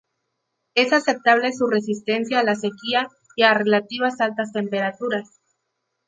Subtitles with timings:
[0.73, 5.29] Es aceptable su resistencia a la sequía y a relativas altas temperaturas.